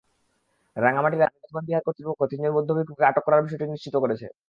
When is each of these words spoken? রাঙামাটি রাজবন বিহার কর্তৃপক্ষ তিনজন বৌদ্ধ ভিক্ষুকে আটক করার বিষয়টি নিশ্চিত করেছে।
রাঙামাটি 0.77 1.17
রাজবন 1.17 1.63
বিহার 1.67 1.85
কর্তৃপক্ষ 1.85 2.21
তিনজন 2.31 2.51
বৌদ্ধ 2.55 2.69
ভিক্ষুকে 2.77 3.07
আটক 3.09 3.23
করার 3.25 3.43
বিষয়টি 3.45 3.65
নিশ্চিত 3.67 3.95
করেছে। 4.03 4.25